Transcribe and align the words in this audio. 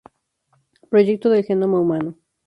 Proyecto 0.89 1.29
del 1.29 1.43
Genoma 1.43 1.79
Humano 1.79 2.17